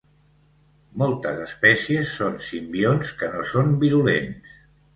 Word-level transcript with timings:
Moltes 1.01 1.41
espècies 1.43 2.15
són 2.21 2.41
simbionts 2.47 3.15
que 3.23 3.31
no 3.37 3.47
són 3.53 3.73
virulents. 3.87 4.61